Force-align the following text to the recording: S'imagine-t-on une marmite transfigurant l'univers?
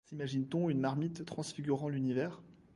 S'imagine-t-on 0.07 0.71
une 0.71 0.79
marmite 0.79 1.25
transfigurant 1.25 1.87
l'univers? 1.87 2.41